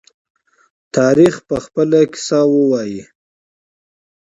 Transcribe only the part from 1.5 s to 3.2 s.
خپله قصه ووايي.